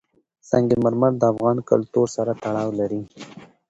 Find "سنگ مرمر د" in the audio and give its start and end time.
0.49-1.23